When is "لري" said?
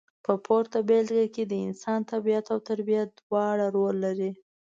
4.05-4.31